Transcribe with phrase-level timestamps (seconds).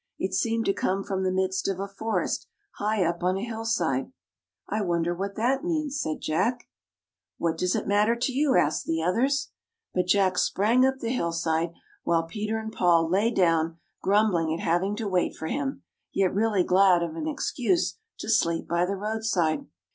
[0.17, 2.47] It seemed to come from the midst of a forest
[2.79, 4.11] high up on a hillside."
[4.67, 6.63] I wonder what that means!" said Jack.
[6.63, 9.51] [Ill] FAVORITE FAIRY TALES RETOLD" What does it matter to you?" asked the others.
[9.93, 14.81] But Jack sprang up the hillside, while Peter and Paul lay down, grumbling at hav
[14.81, 18.95] ing to wait for him, yet really glad of an excuse to sleep by the
[18.95, 19.67] roadside.